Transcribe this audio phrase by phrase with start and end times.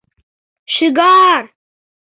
[0.73, 1.43] Шӱгар!